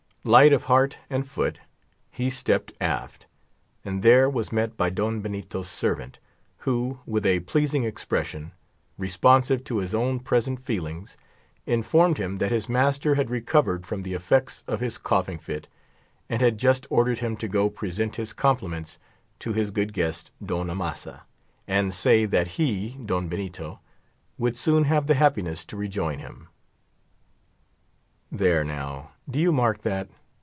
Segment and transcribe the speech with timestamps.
[0.23, 1.57] Light of heart and foot,
[2.11, 3.25] he stepped aft,
[3.83, 6.19] and there was met by Don Benito's servant,
[6.59, 8.51] who, with a pleasing expression,
[8.99, 11.17] responsive to his own present feelings,
[11.65, 15.67] informed him that his master had recovered from the effects of his coughing fit,
[16.29, 18.99] and had just ordered him to go present his compliments
[19.39, 21.23] to his good guest, Don Amasa,
[21.67, 23.79] and say that he (Don Benito)
[24.37, 26.47] would soon have the happiness to rejoin him.
[28.33, 30.09] There now, do you mark that?